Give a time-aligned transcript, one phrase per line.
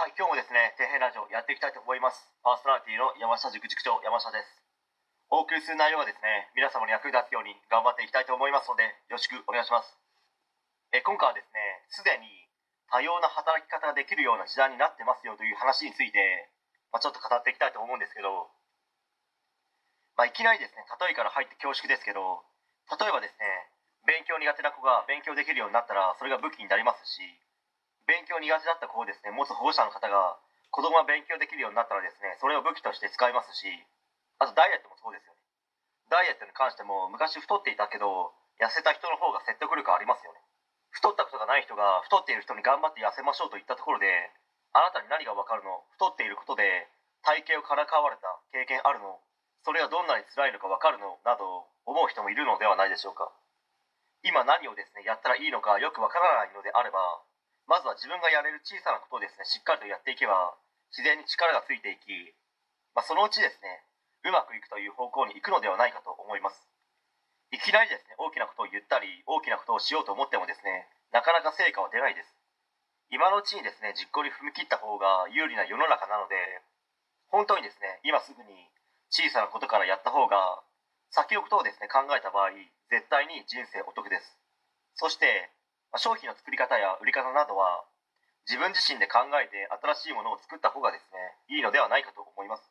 [0.00, 2.16] はい、今日もですね、底辺ラジオやっていきたいと思います。
[2.40, 4.48] パーソナリティの山下塾塾長、山下です。
[5.28, 9.92] お送りする内容はですね、皆様に役に立つように頑張っていきたいと思いますので、よろしくお願いします。
[10.96, 12.24] え今回はですね、すでに
[12.88, 16.48] 多様な働き方ができるような時代になってますよという話について、
[16.96, 18.48] まあ、ちょっと語っていきたいと思うんですけど、
[20.16, 22.40] まあ、いきなりですね、例えから入って恐縮ですけど、
[22.88, 23.44] 例えばですね、
[24.08, 27.20] 勉強苦手な子が勉強できるようになったら、それが武器になりますし、
[28.10, 30.34] 勉強苦手だった子をですね持つ保護者の方が
[30.74, 33.70] 子供が勉強できるようになったらですねそれを武器として使いますし
[34.42, 35.38] あとダイエットもそうですよね。
[36.10, 40.42] ダイエットに関しても昔太っていたけど痩せた人の方が説得力ありますよね。
[40.90, 44.10] 太ったことがない人が太っている人に頑張って痩せましょうと言ったところで
[44.74, 45.86] あなたに何が分かるの？
[45.94, 46.90] 太っていることで
[47.22, 49.22] 体型をからかわれた経験あるの？
[49.62, 51.22] それがどんなに辛いのか分かるの？
[51.22, 53.30] など思う人もいるのではないでしょうか。
[54.26, 56.98] 今何をですねやったらいいのかよく分からないのであれば
[57.70, 59.46] まずは自分がやれる小さなことをですね。
[59.46, 60.58] しっかりとやっていけば
[60.90, 62.34] 自然に力がついていき、
[62.98, 63.86] まあ、そのうちですね
[64.26, 66.58] うまくいくという方向に行くのではないかと思います。
[67.54, 72.34] いきなりですね大きなことを言ったり大きなことをしようと思ってもですねなかなか成果は出ないです。
[73.14, 76.34] 今のうちにですね実行に踏み切った方が有利な世の中なので
[77.30, 78.50] 本当にですね今すぐに
[79.14, 80.58] 小さなことからやった方が
[81.14, 82.50] 先のことをですね考えた場合
[82.90, 84.26] 絶対に人生お得です。
[84.98, 85.54] そして
[85.98, 87.82] 商品の作り方や売り方などは
[88.46, 89.66] 自分自身で考えて
[89.98, 91.18] 新しいものを作った方がですね
[91.50, 92.66] いいのではないかと思います。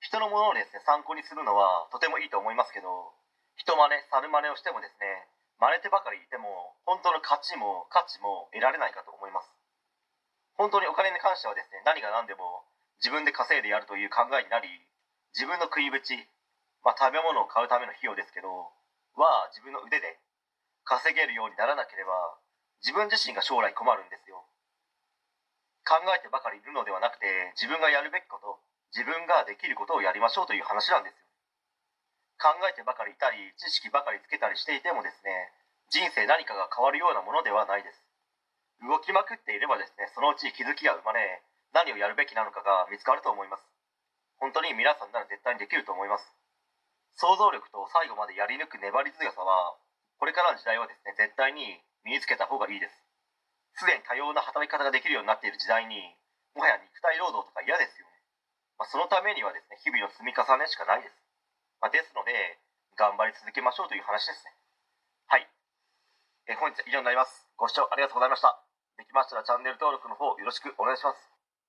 [0.00, 3.14] 人のものをですね参考にするのはとてもいいと思いますけど
[3.56, 5.26] 人真似猿真似をしてもですね
[5.58, 9.50] 真似てばかりいても本当の価値も価値も得られないかと思います。
[10.54, 12.64] 本当にお金に関してはですね何が何でも
[13.02, 14.68] 自分で稼いでやるという考えになり
[15.36, 16.16] 自分の食いぶち、
[16.80, 18.48] まあ、食べ物を買うための費用ですけど
[19.16, 20.16] は自分の腕で
[20.86, 22.14] 稼げるようにならなければ
[22.80, 24.46] 自分自身が将来困るんですよ。
[25.82, 27.26] 考えてばかりいるのではなくて
[27.58, 28.62] 自分がやるべきこと
[28.94, 31.26] 自分ができることをやりましょうという話なんですよ。
[32.38, 35.50] 考えてばかりいたり知識ばかりつけたりしていてもですね
[35.90, 37.98] 人生何かが変わるようなものではないです。
[38.84, 41.42] 動きまくっていればですねそのうち気づきが生まれ
[41.74, 43.66] 何をやるべきなのかが見つかると思います。
[44.38, 46.30] 本当に皆さんなら絶対にできると思います。
[47.16, 49.74] 想像力と最後までやり抜く粘り強さは
[50.18, 53.06] これからの時代はですね絶対に身につけた方がいいです。
[53.76, 56.16] すでに多様な働き方ができるようになっている時代に
[56.56, 58.16] もはや肉体労働とか嫌ですよね、
[58.80, 61.12] まあ、そのためにはですね日々の積み重ねしかないです、
[61.84, 62.32] まあ、ですので
[62.96, 64.56] 頑張り続けましょうという話ですね。
[65.28, 65.44] はい、
[66.48, 67.44] え本日は以上になります。
[67.60, 68.56] ご視聴ありがとうございました。
[68.96, 71.35] できましたらチャンネル登録の方よろしくお願いします。